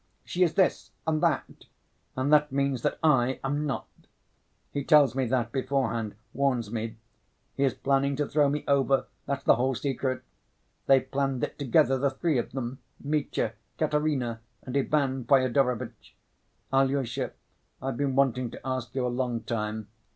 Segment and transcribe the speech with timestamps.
[0.25, 1.65] She is this and that,
[2.17, 3.87] and that means that I am not.
[4.73, 6.97] He tells me that beforehand—warns me.
[7.55, 10.23] He is planning to throw me over, that's the whole secret.
[10.87, 16.15] They've planned it together, the three of them—Mitya, Katerina, and Ivan Fyodorovitch.
[16.73, 17.33] Alyosha,
[17.79, 19.87] I've been wanting to ask you a long time.